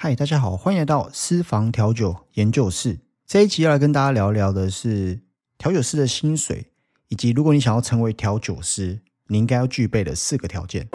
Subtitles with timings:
[0.00, 3.00] 嗨，大家好，欢迎来到私房调酒研究室。
[3.26, 5.22] 这一集要来跟大家聊聊的是
[5.58, 6.66] 调酒师的薪水，
[7.08, 10.88] 以及如果你想要成为调酒师，你应该要具备的四个条件。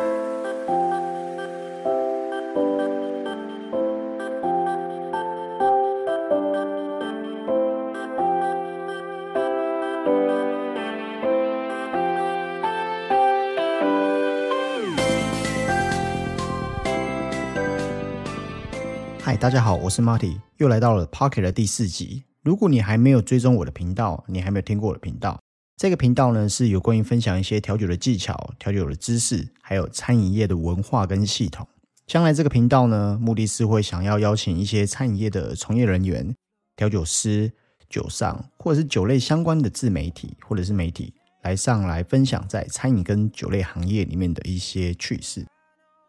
[19.44, 22.24] 大家好，我是 Marty，又来到了 Pocket 的第四集。
[22.44, 25.38] 如果你还没有追踪我的频道，你还没有听过我的频道，
[25.76, 31.68] 这个频道呢是有关于分享一些调酒的技巧、调酒的知识，还有餐饮业的文化跟系统。
[32.08, 36.34] 将来这个频道呢，目的是会想要邀请一些餐饮业的从业人员、
[36.78, 37.52] 调酒师、
[37.90, 45.46] 酒商，或者是酒类相关的自媒体或者是媒体来上来分享在餐饮跟酒类行业里面的一些趣事。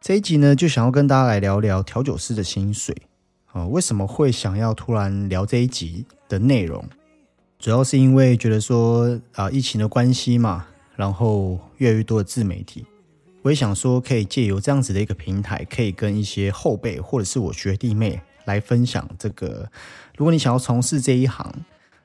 [0.01, 2.95] 这一集呢，就想要跟大家来聊聊调酒师的薪水
[3.55, 3.65] 啊。
[3.69, 6.85] 为什么会想要突然聊这一集的内容？
[7.59, 10.67] 主要是因为觉得说啊，疫情的关系嘛，
[10.97, 12.85] 然后越来越多的自媒体，
[13.41, 19.67] 我也想说可以借由这样子的一个平台，可以跟一些后辈或者是我学弟妹来分享这个。
[20.19, 21.51] 如果你想要从事这一行，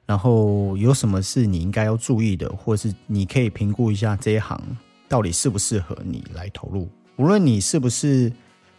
[0.05, 4.59] 然后有什么是你应该要注意的，或者是你可以评估一下这一行
[5.09, 6.87] 到底适不适合你来投入。
[7.17, 8.31] 无论你是不是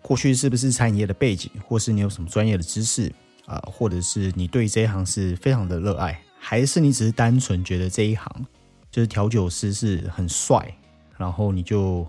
[0.02, 3.12] 过去是不是餐饮业的背景，或是你有什么专业的知识
[3.46, 8.46] 啊，或者是你对这一行是非常的热爱，还是你只是单纯觉得这一行
[8.90, 10.74] 就是调酒师是很帅，
[11.16, 12.06] 然后你就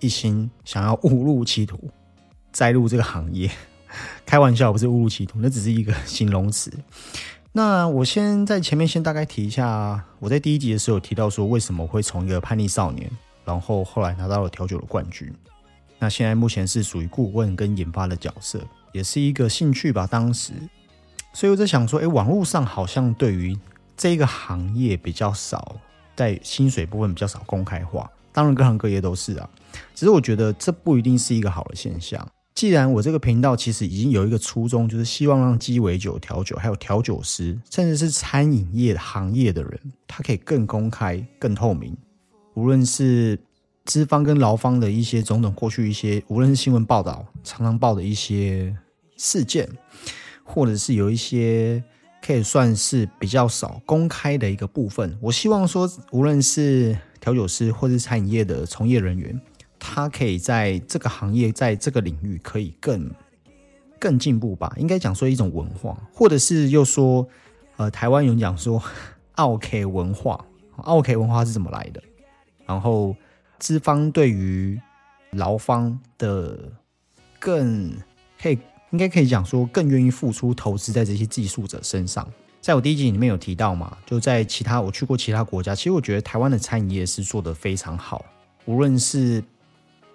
[0.00, 1.78] 一心想要误入歧途，
[2.52, 3.50] 栽入这个行业。
[4.24, 6.72] 开玩笑，不是误入歧途，那只是一个形容词。
[7.52, 13.10] 那我先在前面先大概提一下，我在第一集的时候提到说，为什么会从一个叛逆少年，
[13.44, 15.28] 然后后来拿到了调酒的冠军。
[16.02, 18.58] 那现在目前是属于顾问跟研发的角色，
[18.90, 20.06] 也是一个兴趣吧。
[20.06, 20.54] 当时，
[21.34, 23.54] 所以我在想说，哎，网络上好像对于
[23.98, 25.76] 这个行业比较少，
[26.16, 28.10] 在薪水部分比较少公开化。
[28.32, 29.50] 当然，各行各业都是啊。
[29.94, 32.26] 只是我觉得这不一定是一个好的现象。
[32.54, 41.94] 既然我这个频道其实已经有一个初衷，就是希望让鸡尾酒调酒，还有调酒师，甚至是餐饮业行业的人，他可以更公开、更透明，
[42.54, 43.38] 无论是。
[43.84, 48.76] 资方跟劳方的一些种种过去一些，无论是新闻报道常常报的一些
[49.16, 49.68] 事件，
[50.44, 51.82] 或者是有一些
[52.22, 59.40] 可以算是比较少公开的一个部分，我希望说，无论是调酒师或是餐饮业的从业人员，
[59.78, 63.10] 他可以在这个行业，在这个领域可以更
[63.98, 64.72] 更进步吧。
[64.76, 67.26] 应该讲说一种文化，或者是又说，
[67.76, 68.80] 呃，台湾有讲说
[69.34, 70.44] 奥 K 文化，
[70.76, 72.00] 奥 K 文化是怎么来的？
[72.66, 73.16] 然后。
[73.60, 74.80] 资方对于
[75.30, 76.58] 劳方的
[77.38, 77.92] 更
[78.42, 78.58] 可以，
[78.90, 82.26] 应该可以讲说更愿意付出投资在这些技术者身上。
[82.60, 88.24] 在我第一集里面有提到嘛，就在其他我去过其他国家，其实我觉得台湾的餐饮业是做得非常好。
[88.64, 89.42] 无论是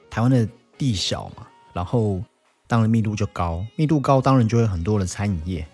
[0.10, 2.22] 台湾的地小嘛，然后
[2.68, 5.66] 当然密度就高，密度高当然就会很多的餐饮业。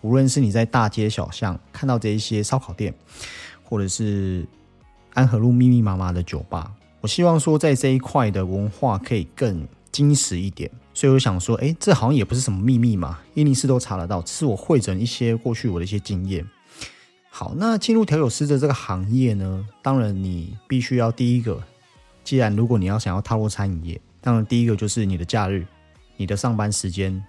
[0.00, 2.94] 无论是你在大街小巷看到这一些烧烤店，
[3.62, 4.46] 或者是
[5.14, 6.72] 安和路密密麻麻的酒吧。
[7.04, 16.48] 我希望说，在这一块的文化可以更精实一点，所以我想说，哎，这好像也不是什么秘密嘛，伊尼斯都查得到，只是我会诊一些过去我的一些经验。
[17.28, 21.62] 好，那进入调酒师的这个行业呢，当然你必须要第一个，
[22.24, 25.66] 既然如果你要想要踏入餐饮业，当然第一个就是你的假日，
[26.16, 27.22] 你的上班时间，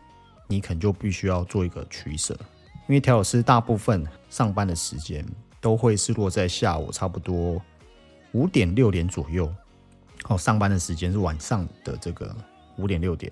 [0.48, 2.34] 你可能就必须要做一个取舍，
[2.88, 5.26] 因为调酒师大部分上班的时间
[5.60, 7.62] 都会是落在下午差不多
[8.32, 9.54] 五点六点左右。
[10.28, 12.36] 哦，上班的时间是晚上的这个
[12.78, 13.32] 五点六点，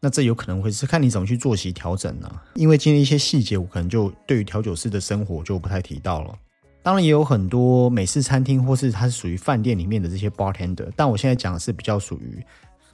[0.00, 2.30] 那这有可能会是看你怎么去作息调整呢？
[2.54, 6.38] 因为今天一些细节，我可能就对于调酒师的生活就不太提到了。
[6.82, 12.44] 当然也有很多美式餐厅或是它是属于饭店里面的这些 bartender，但我现在讲的是比较属于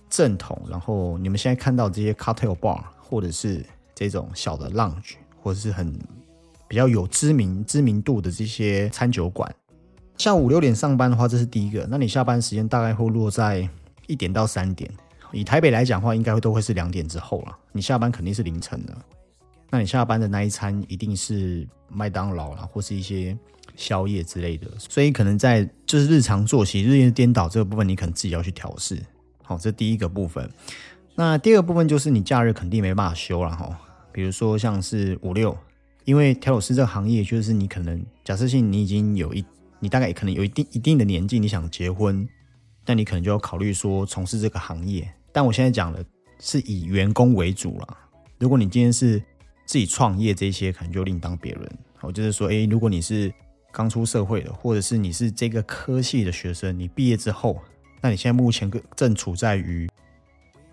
[0.08, 0.60] 正统。
[0.69, 3.64] 然后你们现在看到这些 cocktail bar 或者是
[3.94, 5.93] 这种小的 lounge，或者是很
[6.67, 9.52] 比较有知名知名度的这些餐酒馆。
[10.18, 11.86] 下午五六点上班的话，这是第一个。
[11.90, 13.68] 那你下班时间大概会落在
[14.06, 14.90] 一点到三点。
[15.30, 17.56] 以台北来讲的话，应该都会是两点之后了。
[17.70, 18.96] 你下班肯定是凌晨的。
[19.68, 23.36] 那你下班的那一餐一定是麦当劳啦，或是一些
[23.74, 24.66] 宵夜之类的。
[24.78, 28.98] 所以可能在就是日常作息日夜颠倒这个部分，你可能自己要去调试。
[29.42, 30.48] 好，这第一个部分。
[31.14, 33.78] 那第二个部分就是你假日肯定没办法休了哈。
[34.12, 35.54] 比如说像是五六，
[36.04, 39.44] 因为调酒师这个行业，就是你可能假设性你已经有一。
[39.78, 42.28] 你大概也可能有一定一定的年纪，你想结婚，
[42.84, 45.08] 那你可能就要考虑说从事这个行业。
[45.32, 46.05] 但我现在讲的
[46.40, 47.99] 是以员工为主了，
[48.38, 49.19] 如果你今天是
[49.67, 51.70] 自己创业，这些可能就另当别论。
[52.00, 53.32] 我，就是说，诶，如果你是
[53.73, 57.61] 刚出社会的，或者是你是这个科系的学生，你毕业之后，
[58.00, 59.88] 那你现在目前正处在于，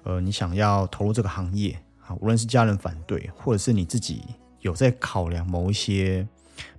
[0.04, 4.22] 呃，你想要投入这个行业啊，无论是家人反对，或者是你自己
[4.62, 6.26] 有在考量某一些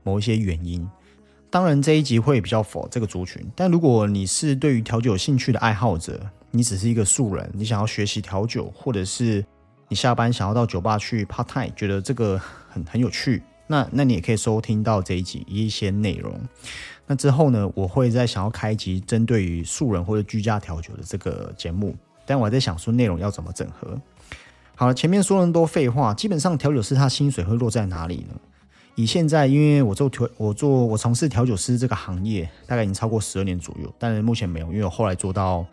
[0.02, 0.88] 某一些原因。
[1.54, 3.40] 当然，这一集会比较否这个族群。
[3.54, 6.20] 但如果你是对于调酒有兴趣的爱好者，
[6.50, 9.46] 你只是一个素人，你想要学习调酒，或者是
[9.88, 12.36] 你下班想要到酒吧去 part time，觉得这个
[12.68, 16.36] 很很有趣，那那你也可以收听到这一集一些内容。
[17.06, 21.94] 那之后呢，我会再想要开一集针对于素人或者居家调酒的这个节目。
[22.26, 23.96] 但我还在想说内容要怎么整合。
[24.74, 28.34] 好了，前面说了那么多废话，基本上调酒师他薪水会落在哪里呢？
[28.96, 33.92] 以现在，因为我做调，我做我从事调酒师这个行业，大概已经超过十二年左右。
[33.98, 35.66] 但是目前没有，因为我后来做到，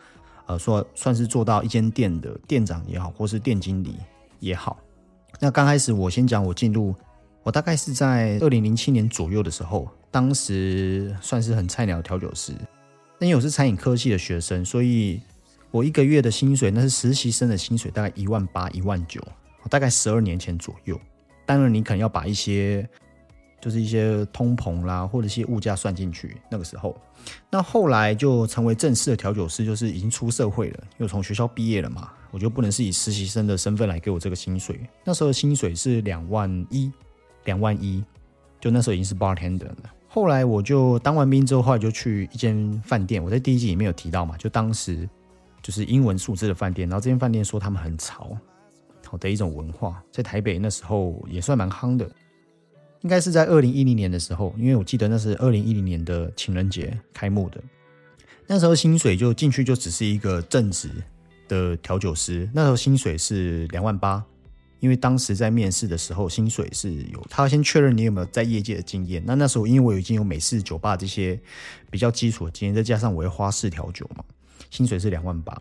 [0.48, 3.96] 呃，说算是做到一间店的店长也好，或是店经理
[4.40, 4.78] 也好。
[5.40, 6.96] 那刚开始我先讲我进入，
[7.44, 12.54] 我大概是在二零零七年左右的时候，当时算是很菜鸟调酒师。
[13.20, 15.22] 那因为我是餐饮科系的学生，所以
[15.70, 19.22] 我一个月的薪水那是实习生的薪水，大概一万八、一万九，
[19.70, 21.00] 大概十二年前左右。
[21.46, 22.88] 当然，你可能要把一些
[23.62, 26.36] 就是一些通膨啦，或者一些物价算进去。
[26.50, 27.00] 那个时候，
[27.50, 34.80] 那后来就成为正式的调酒师，就是已经出社会了，又从学校毕业了嘛，我就不能是以实习生的身份来给我这个薪水。
[35.06, 36.92] 那时候的薪水是两万一，
[37.46, 38.04] 两万一，
[38.60, 39.92] 就那时候已经是 bartender 了。
[40.08, 43.24] 后来我就当完兵之后，后来就去一间饭店。
[43.24, 45.08] 我在第一集里面有提到嘛，就当时
[45.62, 48.36] 就是英文数字的饭店，然后这间饭店说他们很潮，
[49.08, 52.10] 好的一种文化，在台北那时候也算蛮夯的。
[53.02, 57.62] 应该是在二零一零年的时候，因为我记得那是二零一零年的情人节开幕的。
[58.48, 60.90] 那时候薪水就进去就只是一个正职
[61.48, 64.24] 的调酒师，那时候薪水是两万八。
[64.80, 69.22] 因为当时在面试的时候，薪水是有他先确认你有没有在业界的经验。
[69.26, 71.40] 那那时候因为我已经有美式酒吧这些
[71.90, 74.24] 比较基础的经验，再加上我会花式调酒嘛，
[74.70, 75.56] 薪水是两万八。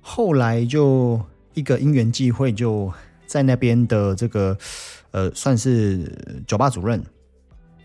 [0.00, 1.20] 后来就
[1.54, 2.92] 一个因缘际会就。
[3.26, 4.56] 在那边的这个，
[5.14, 6.10] 呃，算是
[6.44, 7.00] 酒吧主任，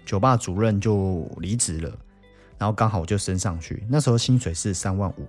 [0.04, 1.96] 酒吧主任就离职了，
[2.58, 3.84] 然后刚好我就升上去。
[3.88, 5.28] 那时候薪水是三万五。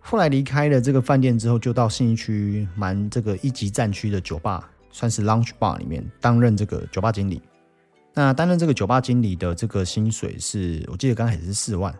[0.00, 7.40] 后来离开了这个饭店之后，就到信义区蛮这个一级战区的酒吧，算是 lounge bar 里面担任这个酒吧经理。
[8.12, 11.94] 那担任这个酒吧经理的这个薪水是我记得刚开始是四万，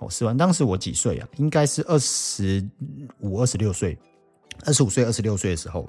[0.00, 0.36] 哦，四万。
[0.36, 1.28] 当时我几岁啊？
[1.36, 2.68] 应该是二十
[3.20, 3.96] 五、二十六岁，
[4.66, 5.88] 二十五岁、二十六岁的时候。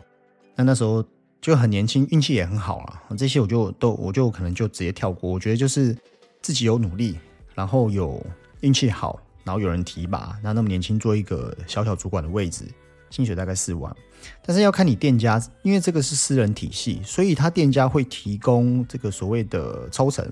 [0.56, 1.04] 那那时候
[1.46, 3.04] 就很年轻，运气也很好啊。
[3.16, 5.30] 这些我就都我就可能就直接跳过。
[5.30, 5.96] 我觉得就是
[6.42, 7.20] 自己有努力，
[7.54, 8.20] 然后有
[8.62, 12.66] 运气好，然后有人提拔，那那么年轻做一个小小主管的位置，
[13.12, 13.96] 薪水大概四万。
[14.44, 20.28] 但是要看你店家，因为这个是私人体系，所以他店家会提供这个所谓的抽成，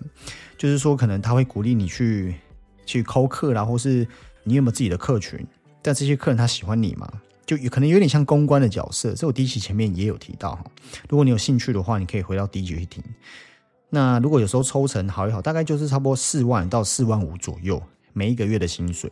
[0.58, 2.34] 就是说可能他会鼓励你去
[2.88, 4.08] 去抠客啦，或是
[4.44, 5.46] 你有没有自己的客群，
[5.84, 7.08] 但这些客人他喜欢你吗？
[7.56, 10.64] 就有可能有点像公关的角色，这我第一期前面也有提到哈。
[11.08, 13.04] 如果你有兴趣的话，你可以回到第一集去听。
[13.90, 19.12] 那如果有时候抽成好一好，大概就是差不多四万到四万五左右每一个月的薪水。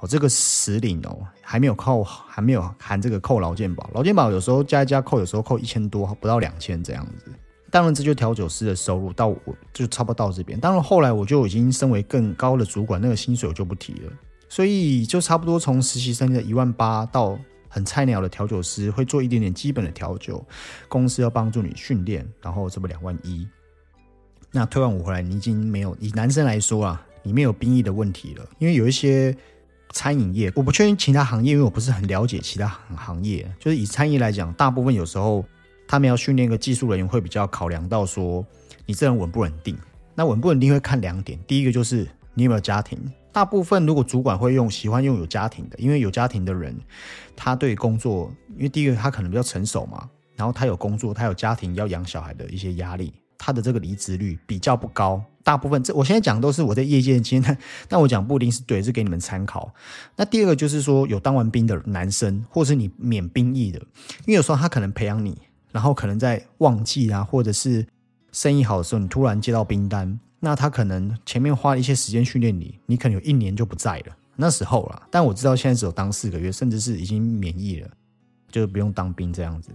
[0.00, 3.90] 哦，这个实领哦，还没有扣，还没有含这个扣劳健保。
[3.94, 7.32] 劳健保有时候加一加扣，有时候扣一千多，不到两千这样子。
[7.70, 9.38] 当然，这就调酒师的收入到我
[9.72, 10.58] 就差不多到这边。
[10.60, 14.12] 当然后来我就已经升为更高的主管，那个薪水我就不提了。
[14.48, 17.38] 所以就差不多从实习生的一万八到。
[17.72, 20.44] 很菜鸟的调酒师会做一点点基本的调酒，
[20.88, 23.48] 公司要帮助你训练，然后这么两万一。
[24.50, 28.46] 那退完伍回来，你已经没有以男生来说啊，你没有兵役的问题了。
[28.58, 29.34] 因为有一些
[29.94, 33.50] 餐饮业，我不确定其他行业，因为我不是很了解其他行行业。
[33.58, 35.42] 就是以餐饮来讲，大部分有时候
[35.88, 38.46] 他们要训练一个技术人员，会比较考量到说
[38.84, 39.74] 你这人稳不稳定。
[40.14, 42.98] 那稳不稳定会看两点，第一个就是你有没有家庭。
[43.32, 46.78] 大部分如果主管会用喜欢用有家庭的，因为有家庭的人，
[47.34, 55.22] 他对工作，因为第一个他可能比较成熟嘛，然后他有工作，他有家庭要养小孩的一些压力，他的这个离职率比较不高。
[55.42, 57.58] 大部分这我现在讲都是我在业界的经验，
[57.88, 59.72] 但我讲不一定是对，是给你们参考。
[60.14, 63.78] 那第二个就是说有当完兵的男生，或是你免兵役的，
[64.26, 65.36] 因为有时候他可能培养你，
[65.72, 67.84] 然后可能在旺季啊，或者是
[68.30, 70.20] 生意好的时候，你突然接到兵单。
[70.44, 75.02] 那他可能前面花了一些时间训练你，你可能有一年就不在了，那时候了。
[75.08, 77.88] 但我知道现在只有当四个月，甚至是已经免疫了，
[78.50, 79.70] 就不用当兵这样子。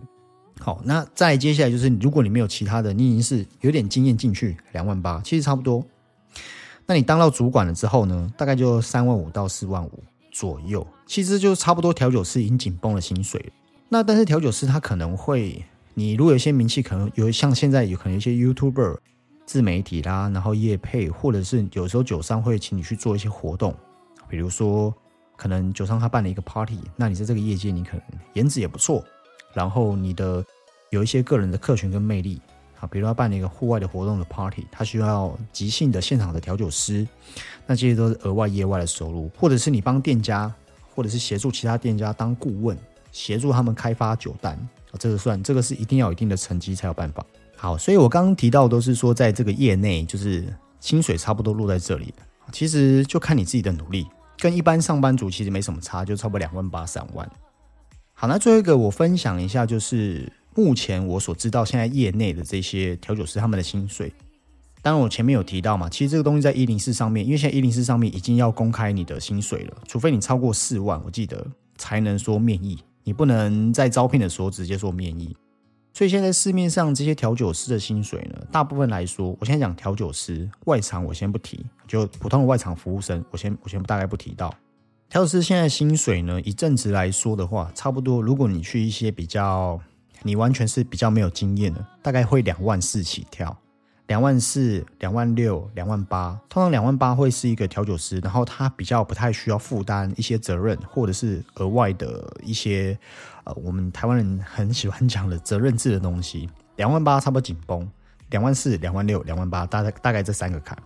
[0.59, 5.81] 好，那再接下来就是，如果你没有其他的，你已经是有点经验进去，两万八其实差不多。
[6.85, 13.53] 那你当到主管了之后呢，大概就三万五到四万五左右，其实就差不多调酒师已经紧绷了薪水了。
[13.87, 15.63] 那但是调酒师他可能会。
[15.99, 18.97] 你如果有些名气，可能有像现在有可能一些 YouTuber
[19.47, 23.73] 自媒体啦，然后业配，或者是有时候酒商会请你去做一些活动，
[24.29, 24.93] 比如说
[25.35, 29.03] 可能酒商他办了一个 party，那你在这个业界你可能颜值也不错，
[29.53, 30.45] 然后你的
[30.91, 32.39] 有一些个人的客群跟魅力。
[32.79, 37.07] 啊，比如他办了一个户外的活动的 party，他需要即兴的现场的调酒师，
[37.65, 40.53] 那这些都是额外业外的收入，或者是你帮店家，
[40.93, 42.77] 或者是协助其他店家当顾问，
[43.11, 44.53] 协助他们开发酒单，
[44.91, 47.25] 啊，这个算，这个是一定要有一定的成绩才有办法。
[47.57, 50.45] 好，所以我刚刚提到都是说，在这个业内，就是
[50.79, 52.13] 薪水差不多落在这里，
[52.53, 57.29] 其实就看你自己的努力，跟一般上班族其实没什么差，就差不多两万八三万。
[58.13, 60.31] 好，那最后一个我分享一下就是。
[60.57, 64.11] 目前我所知道，现在业内的这些调酒师他们的薪水，
[64.81, 71.45] 当然我前面有提到嘛，其实这个东西在一零四上面，因为现在一零四上面已经要公开你的薪水了，除非你超过四万，我记得
[71.77, 75.37] 才能说面议，你不能在招聘的时候直接说面议。
[75.97, 84.53] 所以现在市面上这些调酒师的薪水呢，大部分来说，我现在讲调酒师外场我先不提，就普通的外场服务生，我先我先大概不提到。
[85.09, 89.81] 调酒师现在薪水呢，一阵子来说的话，差不多，如果你去一些比较。
[90.23, 93.55] 你完全是比较没有经验的，大概会两万四起跳，
[94.07, 102.97] 两万四、两万六、两万八，通常两万八会是一个调酒师，然后他比较不太需要负担一些责任，或者是额外的一些
[103.43, 106.49] 呃，我们台湾人很喜欢讲的责任制的东西。
[106.77, 107.87] 两万八差不多紧绷，
[108.29, 110.77] 两万四、两万六、两万八，大概大概这三个坎。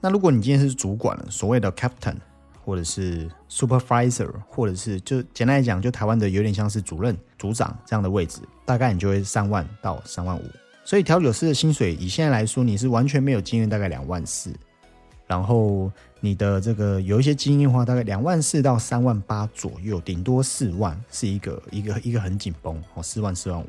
[0.00, 2.16] 那如果你今天是主管，所谓的 captain。
[2.62, 10.42] 或者是 supervisor，或者是就简单来讲，就台湾的有点像是主任、组长这样的位置，大概你就会三万到三万五。
[10.90, 14.52] 所以调酒师的薪水以现在来说，你是完全没有经验，大概两万四。
[15.24, 23.66] 然后你的这个有一些经验的话，大概两万四到三万八左右，顶多四万是一个一个一个很紧绷哦，四万四万五。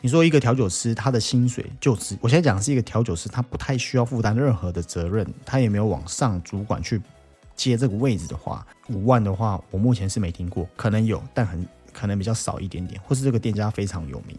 [0.00, 6.98] 你说一个调酒师他的薪水就是，我现在讲是一个调酒师，他不太需要负担任何的责任，他也没有往上主管去。
[7.54, 14.34] 接这个位置的话，五万的话，我目前是没听过，可能有，但很可能比较少一点点，或是这个店家非常有名。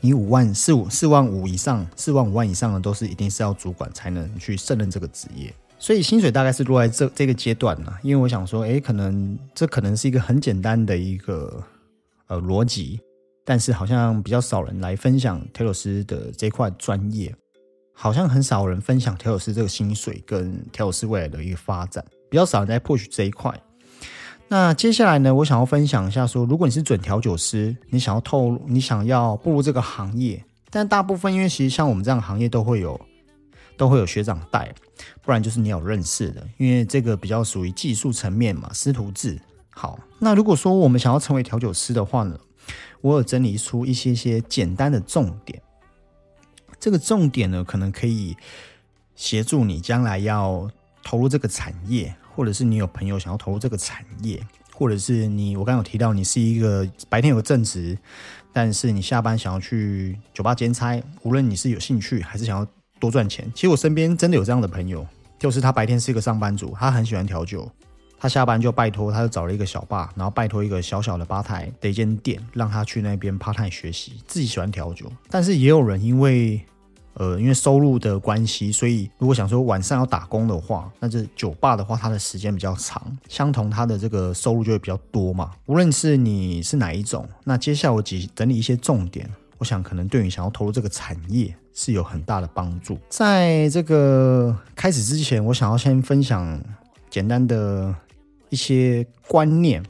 [0.00, 7.92] 你五万四五四万五以上，四万五万以上的都是一定是要主管才能去胜任这个职业，所以薪水大概是落在这这个阶段呢。
[8.02, 11.62] 因为我想说，诶，可能这可能是一个很简单的一个
[12.28, 13.00] 呃逻辑，
[13.44, 17.34] 但是好像比较少人来分享调酒师的这块专业，
[17.92, 22.04] 好像很少人分享调酒师这个薪水跟调酒师未来的一个发展。
[22.30, 23.52] 比较少人在 push 这一块。
[24.50, 32.98] 那接下来呢，我想要分享一下，说如果你是准调酒师，你想要透露，你想要步入这个行业，但大部分因为其实像我们这样行业都会有，
[33.76, 34.74] 都会有学长带，
[35.20, 39.38] 不然就是你有认识的，因为这个比较属于技术层面嘛，师徒制。
[39.68, 42.38] 好，那如果说我们想要成为调酒师的话呢，
[43.02, 45.60] 我有整理出一些些简单的重点，
[46.80, 48.34] 这个重点呢，可能可以
[49.14, 50.70] 协助你将来要。
[51.00, 54.40] 投入这个产业，或者是你有朋友想要投入这个产业，
[54.72, 57.98] 或者是你，我刚有提到你是一个白天有个正职，
[58.52, 62.64] 但是你下班想要去酒吧兼差，无论你是有兴趣还是想要
[63.00, 65.04] 多赚钱，其实我身边真的有这样的朋友，
[65.36, 67.68] 就是他白天是一个上班族，他很喜欢调酒，
[68.20, 76.64] 他下班就拜托，他就找了一个小吧，然后拜托一个小小的吧台的一间店，让他去那边 part time 学习，自己喜欢调酒，但是也有人因为。
[77.18, 85.50] 呃，因为收入的关系，所以如果想说晚上要打工的话，那这酒吧的话，它的时间比较长，相同它的这个收入就会比较多嘛。
[85.66, 92.96] 无论是你是哪一种，那接下来我几整理一些重点，我想可能对你想要投入这个产业是有很大的帮助。
[93.08, 96.60] 在这个开始之前，我想要先分享
[97.10, 97.92] 简单的
[98.48, 99.82] 一些观念。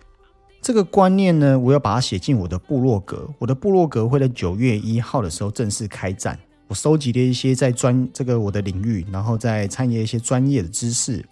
[0.62, 6.38] 这个观念呢，我要把它写进我的部落格，我的部落格会在九月一号的时候正式开战。
[6.68, 11.24] 我收集了一些在专这个我的领域，然后在参与一些专业的知识，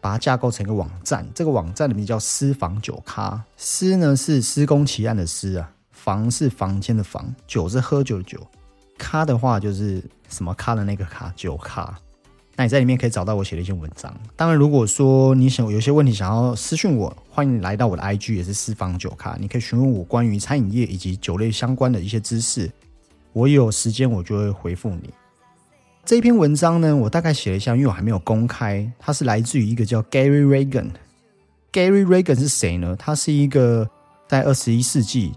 [0.00, 1.28] 把它架构成一个网站。
[1.34, 8.38] 这个网站的名叫“私房酒咖”，私呢是施工奇案的私啊，房是房间的房，酒是喝酒的酒，
[8.96, 11.94] 咖的话就是什么咖的那个咖，酒咖。
[12.56, 14.14] 那你在里面可以找到我写的一些文章。
[14.36, 22.70] 当然，如果说你想有些问题想要私信我，欢迎来到我的 IG，也是私房酒咖，你可以询问我关于餐饮业以及酒类相关的一些知识。
[23.32, 25.10] 我有时间，我就会回复你。
[26.04, 28.90] 这篇文章呢，我大概写了一下，因为我还没有公开。
[28.98, 30.90] 它是来自于一个叫 Gary Reagan。
[31.72, 32.94] Gary Reagan 是谁呢？
[32.98, 33.88] 他是一个
[34.28, 35.32] 在二十一世纪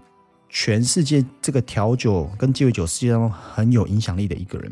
[0.50, 4.70] 全世界这个调酒跟鸡尾酒世界当中很有影响力的一个人。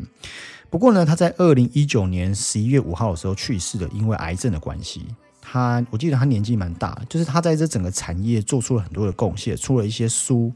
[0.69, 5.05] 不过呢，他在二零一九年十一月五号的时候去世了，因为癌症的关系。
[5.41, 10.51] 他我记得他年纪蛮大，就是他在这整个产业做出了很多的贡献，出了一些书。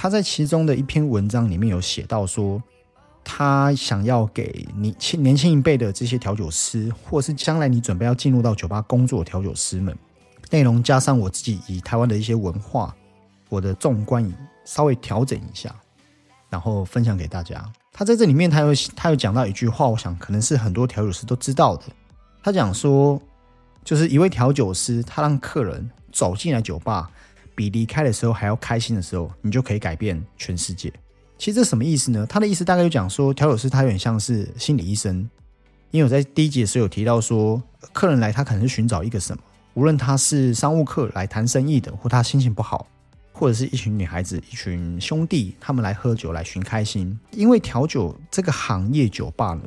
[0.00, 2.62] 他在其中的一篇文章里面有写到说，
[3.24, 9.92] 他想要给你轻年轻一辈的这些调酒师，或是将来你准备要进入到酒吧工作的调酒师们，
[10.50, 12.94] 内容加上我自己以台湾的一些文化，
[13.48, 14.24] 我的纵观
[14.64, 15.74] 稍微调整一下，
[16.48, 17.60] 然后分享给大家。
[17.92, 21.82] 他在这里面，他有他有讲到一句话，我想可能是很多调酒师都知道的。
[22.40, 23.20] 他讲说，
[23.82, 27.10] 就是一位调酒师，他让客人走进来酒吧，
[27.58, 30.92] 比离开的时候还要开心的时候，你就可以改变全世界。
[31.36, 32.24] 其实这什么意思呢？
[32.24, 35.28] 他的意思大概就讲说，调酒师他有点像是心理医生，
[35.90, 37.60] 因为我在第一集的时候有提到说，
[37.92, 39.42] 客人来他可能是寻找一个什么，
[39.74, 42.86] 无论他是商务客来谈生意的，或他心情不好。
[43.32, 47.16] 或者是一群女孩子、一群兄弟，他们来喝酒来寻开心。
[47.30, 49.62] 因为调酒这个行业，酒吧呢，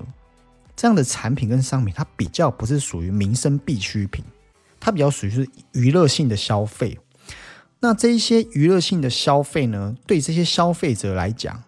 [0.75, 4.25] 这样的产品跟商品，它比较不是属于民生必需品，
[4.77, 6.99] 它比较属于是娱乐性的消费。
[7.81, 11.61] 那这一些娱乐性的消费呢，对这些消费者来讲，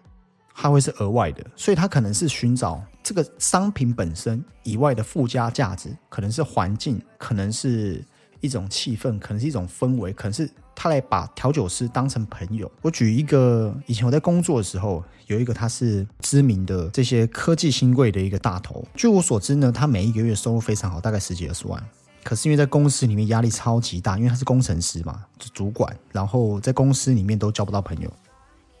[0.54, 8.02] 它会是额外的，所以它可能是寻找这个商品本身以外的附加价值，可能是环境，可能是
[8.40, 10.48] 一种气氛，可能是一种氛围，可能是。
[10.76, 12.68] 他来把调酒师当成朋友。
[12.82, 18.84] 我举一个，以前我在工作的时候，有一个他是知名的这些科技新贵的一个大头。
[18.96, 21.80] 据我所知呢，他每一个月收入非常好，大概十几二十万。
[22.24, 28.12] 可是因为在公司里面压力超级大，因为他是工程师嘛，主管，然后在公司里面都交不到朋友，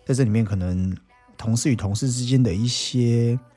[0.04, 0.96] 在这里面可能
[1.36, 3.38] 同事与同事之间的一些。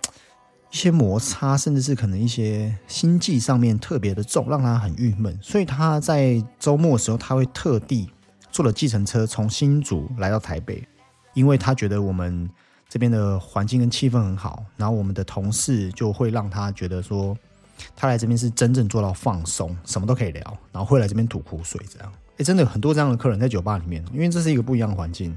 [0.70, 5.36] 一些摩擦，甚至是可能一些心计上面特别的重，让他很郁闷。
[5.41, 8.12] 所以他在周末的时候，他会特地
[8.51, 10.86] 坐了计程车从新竹来到台北，
[11.34, 12.50] 因为他觉得我们
[12.89, 17.36] 这边的环境跟气氛很好，然后我们的同事就会让他觉得说，
[17.96, 22.13] 他来这边是真正做到放松，什么都可以聊，然后会来这边吐苦水这样。
[22.38, 25.36] 哎，真的很多这样的客人在酒吧里面，因为这是一个不一样的环境。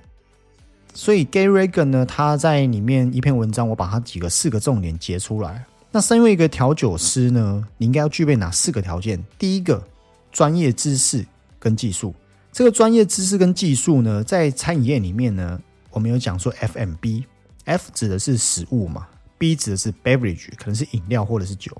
[0.92, 5.64] 所以 Gary Regan 呢，他在里面一篇文章，我把他几个四个重点截出来。
[5.92, 9.24] 那身为一个调酒师呢，你应该要具备哪四个条件？
[9.38, 9.82] 第一个，
[10.30, 11.24] 专业知识
[11.58, 12.14] 跟技术。
[12.52, 15.60] 这个专业知识跟技术呢，在餐饮业里面呢，
[15.90, 19.06] 我们有讲说 FMB，F 指的是食物嘛
[19.38, 21.76] ，B 指的是 beverage，可能是饮料或者是酒。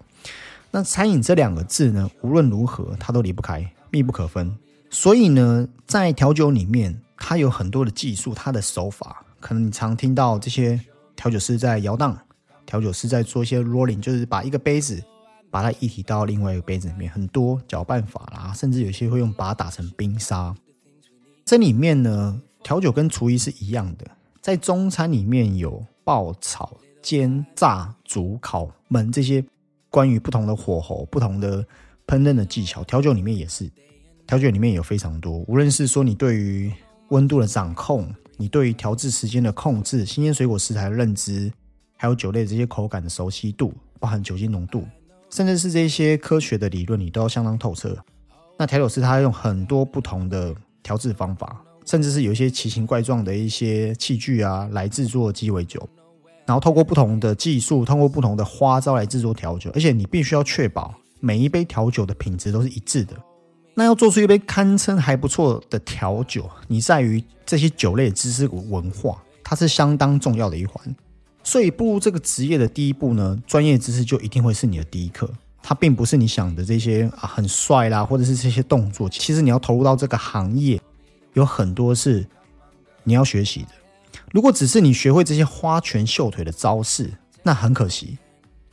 [0.71, 4.57] 那餐饮这两个字呢，无论如何它都离不开，密不可分。
[4.91, 7.01] 所以呢，在调酒里面。
[7.23, 10.81] 它有很多的技术，它的手法可能你常听到这些
[11.15, 12.19] 调酒师在摇荡，
[12.65, 15.05] 调酒师在做一些 rolling，就是把一个杯子
[15.51, 20.57] 把它一提到另外一个杯子里面，很多搅拌法啦，甚至有些会用把它打成冰沙。
[21.45, 24.07] 这里面呢，调酒跟厨艺是一样的，
[24.41, 29.45] 在中餐里面有爆、炒、煎、炸、煮、烤、焖这些
[29.91, 31.63] 关于不同的火候、不同的
[32.07, 33.71] 烹饪的技巧，调酒里面也是，
[34.27, 36.73] 调酒里面有非常多，无论是说你对于
[37.09, 41.53] 温度的掌控，你对于调制时间的控制，新鲜水果食材的认知，
[41.97, 44.85] 还有酒类这些口感的熟悉度，包含酒精浓度，
[45.29, 47.97] 甚至是这些科学的理论，你都要相当透彻。
[48.57, 55.89] 那调酒师他用很多不同的调制方法，甚至是有一些奇形怪状的一些器具啊，来制作鸡尾酒，
[56.51, 63.15] 然后透过不同的技术，通过不同的花招来制作调酒，而且你必须要确保每一杯调酒的品质都是一致的。
[63.75, 70.97] 那要做出一杯堪称还不错的调酒，你在于这些酒类知识文化，它是相当重要的一环。
[71.45, 75.31] 所以步入这个职业的第一步呢，专业知识就一定会是你的第一课。
[75.63, 79.09] 它并不是你想的这些啊很帅啦，或者是这些动作。
[79.09, 80.81] 其实你要投入到这个行业，
[81.35, 82.27] 有很多是
[83.05, 83.69] 你要学习的。
[84.33, 87.11] 如果只是你学会这些花拳绣腿的招式，
[87.43, 88.19] 那很可惜，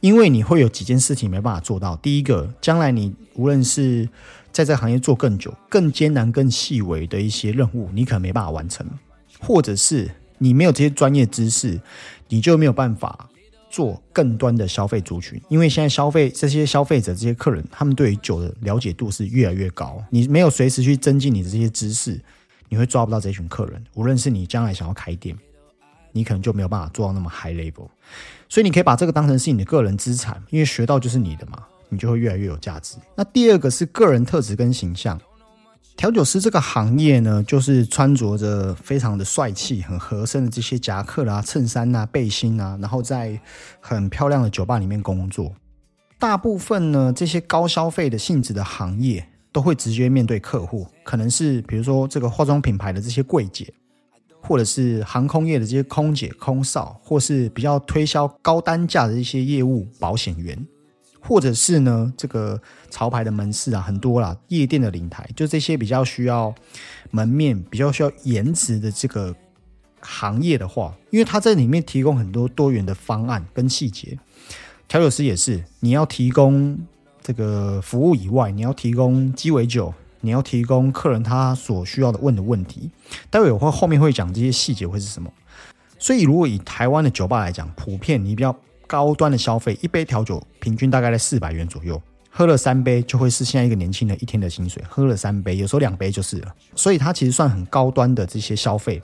[0.01, 1.95] 因为你会有几件事情没办法做到。
[1.97, 4.07] 第一个，将来你无论是
[4.51, 8.85] 在这行业做更久、更艰难、更细微的一些任务，你可能没办法完成，
[9.39, 11.79] 或者是你没有这些专业知识，
[12.29, 13.29] 你就没有办法
[13.69, 15.41] 做更端的消费族群。
[15.49, 20.03] 因为现在消费这些消费者、这些客人，他们对于酒的了解度是越来越高。
[20.09, 22.19] 你没有随时去增进你的这些知识，
[22.69, 23.83] 你会抓不到这群客人。
[23.95, 25.37] 无论是你将来想要开店，
[26.11, 27.87] 你可能就没有办法做到那么 high level。
[28.49, 31.63] 所以你可以把这个当成是你的个人资产，因为学到就是你的嘛。
[31.89, 32.97] 你就会越来越有价值。
[33.15, 35.17] 那第二个是个人特质跟形象。
[35.95, 43.39] 调酒师这个行业呢，就是穿着着非常的帅气、很合身的这些夹克啦、衬衫啊、背心啊，然后在
[43.79, 45.55] 很漂亮的酒吧里面工作。
[46.19, 53.73] 大部分呢，这些高消费的性质的行业，都会直接面对客户，可能是比如说这个化妆品牌的这些柜姐，
[54.41, 60.65] 或者是航空业的这些空姐、空少，或是比较推销高单价的一些业务保险员。
[61.19, 66.55] 或者是呢，这个潮牌的门市啊，很多啦，夜店的领台，就这些比较需要
[67.11, 69.35] 门面、比较需要颜值的这个
[69.99, 74.17] 行业的话，因为它在里面提供很多多元的方案跟细节。
[74.87, 76.79] 调酒师也是，你要提供
[77.27, 82.89] 这个服务以外，你要提供鸡尾酒，你要提供客人他所需要的问的问题。
[83.29, 85.29] 待会我会后面会讲这些细节会是什么。
[85.99, 88.55] 所以，如果以台湾的酒吧来讲，普遍你比较
[88.87, 92.01] 高端的消费，一杯调酒平均大概在四百元左右。
[92.29, 94.81] 喝了三杯就会是现在一个年轻人一天的薪水。
[94.87, 96.55] 喝了三杯，有时候两杯就是了。
[96.75, 99.03] 所以它其实算很高端的这些消费。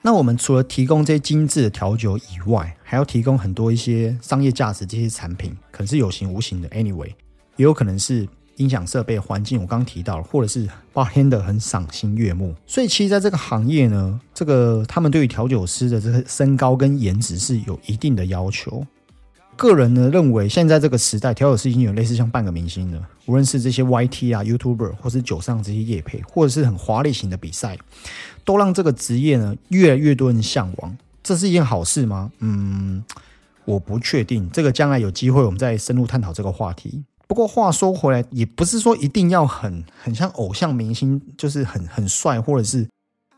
[0.00, 6.68] 那我们除了提供这些精致的调酒以外，还要提供很多一些商业价值这些产品，可能是有形无形的。
[6.68, 7.10] Anyway，
[7.56, 12.54] 也有可能是音响设备、环境，我刚提到了，或者是八天的很赏心悦目。
[12.66, 18.84] 所以其实在这个行业呢，这个他们对于调酒师的这个身高跟颜值是有一定的要求。
[19.56, 23.00] 个人呢认为，现在这个时代，调酒师已经有类似像半个明星了。
[23.26, 27.78] 无论是这些 YT 啊、YouTuber，或是酒上这些夜配，或者是很华丽型的比赛，
[28.44, 30.96] 都让这个职业呢越来越多人向往。
[31.22, 32.32] 这是一件好事吗？
[32.40, 33.04] 嗯，
[33.64, 34.50] 我不确定。
[34.50, 37.04] 这个将来有机会，我们再深入探讨这个话题。
[37.26, 42.88] 不过话说回来，也不是说一定要很很像偶像明星，就是很很帅，或者是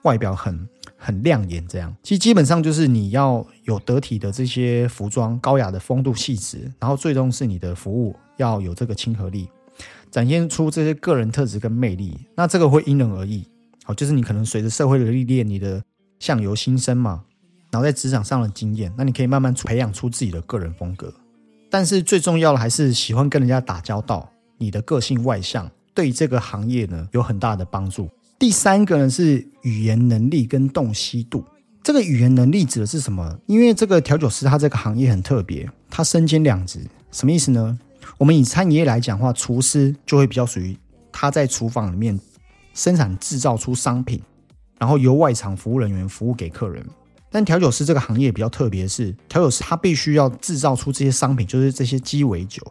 [0.02, 0.68] 外表很。
[0.98, 9.48] 很亮眼，这样其实基本上就是你要有得体的这些服装、高雅的风度气质，然后最终是你的服务要有这个亲和力，
[10.10, 12.18] 展现出这些个人特质跟魅力。
[12.34, 13.46] 那这个会因人而异，
[13.84, 15.82] 好，就是你可能随着社会的历练，你的
[16.18, 17.22] 相由心生嘛，
[17.70, 21.12] 然后在职场上的经验，那你可以慢慢培养出自己的个人风格。
[21.76, 28.08] 但是最重要的还是喜欢跟人家打交道，你的个性外向，对这个行业呢有很大的帮助。
[28.38, 31.44] 第三个呢是语言能力跟洞悉度。
[31.82, 33.38] 这个语言能力指的是什么？
[33.44, 37.78] 因为这个调酒师他这个行业很特别，他身兼两职，什么意思呢？
[38.16, 40.74] 我们以餐饮业来讲话，厨师就会比较属于
[41.12, 42.18] 他在厨房里面
[42.72, 44.22] 生产制造出商品，
[44.78, 46.82] 然后由外场服务人员服务给客人。
[47.36, 52.62] 但调酒师这个行业比较特别，是调酒师他必须要制造出这些商品，就是这些鸡尾酒，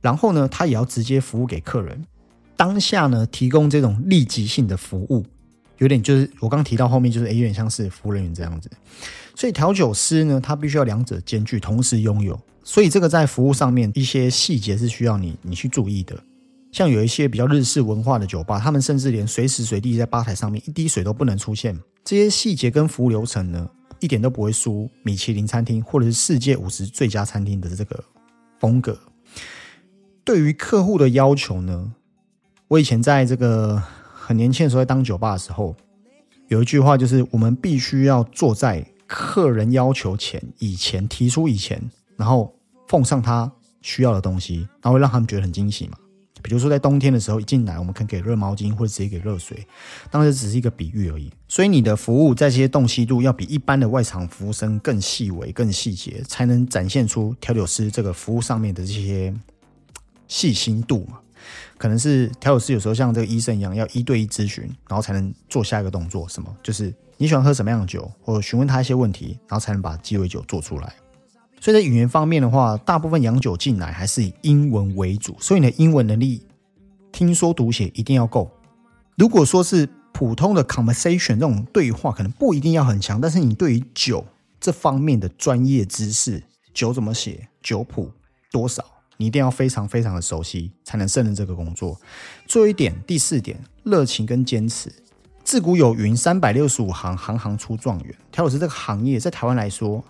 [0.00, 2.04] 然后呢，他也要直接服务给客人。
[2.56, 5.24] 当下呢，提供这种立即性的服务，
[5.76, 8.68] 有点就是我刚提到后面就是，有点像是服务人员这样子。
[9.36, 12.36] 所以调酒师呢，他必须要两者兼具，同时拥有。
[12.64, 16.20] 所以这个在服务上面一些细节是需要你你去注意的。
[16.72, 21.78] 像有一些比较日式文化的酒吧，他们甚至连随时随地在吧台上面一滴水都不能出现。
[22.04, 23.68] 这些细节跟服务流程呢，
[24.00, 28.04] 一点都不会输米其林餐厅或者是世界五十最佳餐厅的这个
[28.58, 28.98] 风格。
[30.24, 31.92] 对于客户的要求呢？
[32.68, 33.82] 我以前在这个
[34.14, 35.74] 很年轻的时候，在当酒吧的时候，
[36.48, 41.82] 有一句话就是：我们必须要坐在客人要求前以前提出以前，
[42.16, 42.54] 然后
[42.86, 45.96] 奉上他需要的东西，然后让他们觉得很惊喜嘛。
[46.42, 49.66] 比如说在冬天的时候，一进来我们可以给热毛巾或者直接给热水，
[50.10, 51.30] 当时只是一个比喻而已。
[51.48, 59.34] 所以你的服务在这些洞悉度要比一般的外场服务生更细微、更细节，才能展现出调酒师这个服务上面的这些
[60.26, 61.18] 细心度嘛。
[61.76, 66.28] 可能是调酒师有时候像这个医生一样，要一对一咨询，然后才能做下一个动作。
[66.28, 66.54] 什么？
[66.62, 70.94] 就是你喜欢喝什么样的酒，或者询问他一些问题，然后才能把鸡尾酒做出来。
[71.60, 76.46] 所以在语言方面的话，大部分洋酒进来还是以英文为主，所以你的英文能力
[77.12, 78.50] 听说读写一定要够。
[79.16, 84.24] 如果说是普通的 conversation 这种对话，可能不一定要很强，但是你对于酒
[84.60, 86.42] 这方面的专业知识，
[86.72, 88.10] 酒怎么写，酒谱
[88.50, 88.84] 多少？
[89.16, 92.00] 你一定要非常非常的熟悉，才能胜任这个工作。
[92.46, 94.92] 最后一点，第四点，热情跟坚持。
[95.42, 98.14] 自古有云：三百六十五行，行行出状元。
[98.30, 100.04] 调酒师这个行业，在台湾来说，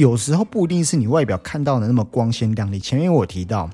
[0.00, 2.78] 有时候不一定是你外表看到的那么光鲜亮丽。
[2.78, 3.68] 前面我提到，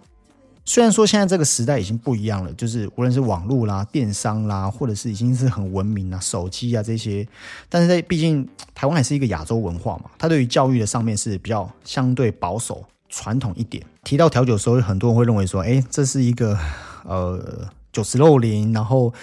[0.64, 7.26] 虽然说现在这个时代已经不一样了，就是无论是网络啦、电商啦，或者是已经是很文明啊、手机啊这些，
[7.68, 12.84] 但是在毕竟台湾还是一个亚洲文化嘛，它对于教育的上面是比较相对保守。
[13.08, 16.58] 传统一点，提到调酒的时候，很多人会认为说，哎，这是一个
[17.04, 19.14] 呃酒池肉林，然后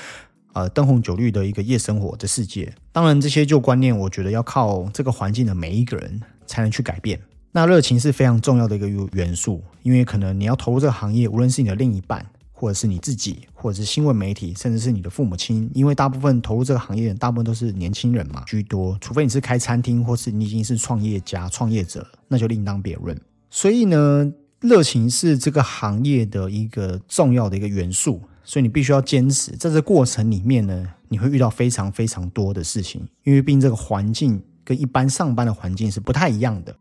[0.53, 2.73] 呃灯红酒绿的一个夜生活的世界。
[2.93, 6.21] 当然，这些旧观念，我觉得要靠这个环境的每一个人
[6.53, 7.19] 才能去改变。
[7.51, 23.19] 那热情是非常重要的一个元素，因为可能你要投入这个行业，无论是你的另一半，或者是你自己，或者是新闻媒体，甚至是你的父母亲，因为大部分投入这个行业，大部分都是年轻人嘛居多，除非你是开餐厅，或是你已经是创业家、创业者，那就另当别论。
[23.49, 29.51] 所以呢，热情是这个行业的一个重要的一个元素，所以你必须要坚持。
[29.51, 36.75] 在这过程里面呢，你会遇到非常非常多的事情，因为毕竟这个环境跟一般上班的环境是不太一样的。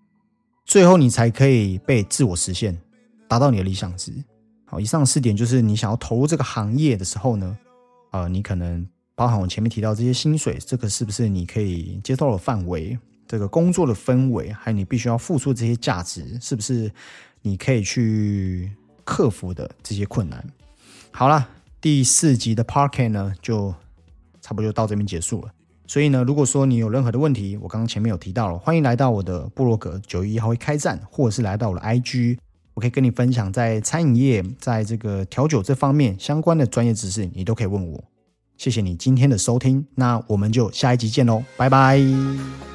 [0.65, 2.79] 最后你才可以被自我实现，
[3.29, 4.13] 达到你的理想值。
[4.65, 7.59] 好，以上四点就是你想要投入这个行业的时候呢，
[8.13, 12.99] 呃，你可能包含我前面提到这些薪水，这个是不是你可以接受的范围？
[13.27, 16.91] 这个工作的氛围，还有你必须要付出这些价值，是不是
[17.41, 18.71] 你可以去
[19.05, 20.45] 克服的这些困难？
[21.11, 21.49] 好了，
[21.81, 23.75] 第四集的 parking 呢，就
[24.41, 25.53] 差不多就到这边结束了。
[25.87, 32.39] 所以呢，如果说你有任何的问题，我刚刚前面有提到了，欢迎来到我的部落格，九月一号会开战，或者是来到我的 IG，
[32.75, 38.05] 我可以跟你分享在餐饮业，在这个调酒这方面相关的专业知识，你都可以问我。
[38.57, 42.72] 谢谢你今天的收听，那我们就下一集见喽，拜拜。